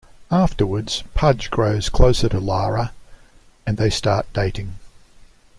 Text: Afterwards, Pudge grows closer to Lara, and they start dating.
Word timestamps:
Afterwards, 0.31 1.03
Pudge 1.13 1.51
grows 1.51 1.87
closer 1.87 2.27
to 2.29 2.39
Lara, 2.39 2.91
and 3.67 3.77
they 3.77 3.91
start 3.91 4.25
dating. 4.33 4.79